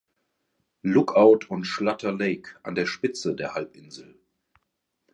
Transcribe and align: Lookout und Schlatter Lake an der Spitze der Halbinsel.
Lookout 0.81 1.45
und 1.51 1.65
Schlatter 1.65 2.11
Lake 2.11 2.57
an 2.63 2.73
der 2.73 2.87
Spitze 2.87 3.35
der 3.35 3.53
Halbinsel. 3.53 4.17